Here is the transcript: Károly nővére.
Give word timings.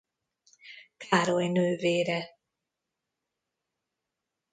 Károly 0.97 1.47
nővére. 1.47 2.29